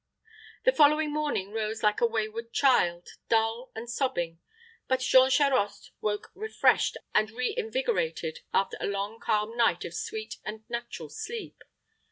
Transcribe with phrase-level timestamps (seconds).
[0.63, 4.39] The following morning rose like a wayward child, dull and sobbing;
[4.87, 10.67] but Jean Charost woke refreshed and reinvigorated, after a long, calm night of sweet and
[10.67, 11.61] natural sleep.